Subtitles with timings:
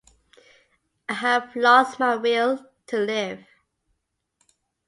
[1.07, 3.45] I have lost my will to live.